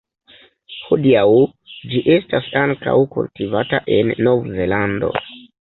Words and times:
Hodiaŭ 0.85 1.25
ĝi 1.91 2.01
estas 2.15 2.49
ankaŭ 2.65 2.97
kultivata 3.15 3.85
en 3.99 4.15
Nov-Zelando. 4.29 5.17